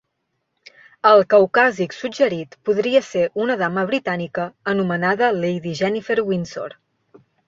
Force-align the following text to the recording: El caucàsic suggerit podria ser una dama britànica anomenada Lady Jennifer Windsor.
El 1.09 1.19
caucàsic 1.33 1.91
suggerit 1.97 2.57
podria 2.69 3.01
ser 3.07 3.25
una 3.43 3.57
dama 3.59 3.83
britànica 3.91 4.47
anomenada 4.73 5.29
Lady 5.43 5.75
Jennifer 5.81 6.17
Windsor. 6.31 6.75